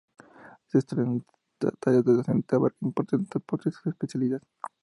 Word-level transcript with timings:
Su 0.65 0.79
extensa 0.79 1.23
tarea 1.79 2.01
docente 2.01 2.55
abarca 2.55 2.77
importantes 2.81 3.29
aportes 3.35 3.77
a 3.77 3.81
su 3.81 3.89
especialidad. 3.89 4.41